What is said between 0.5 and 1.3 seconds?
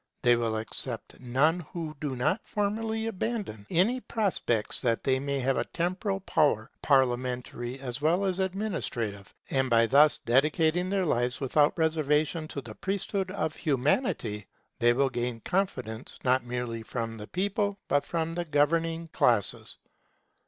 accept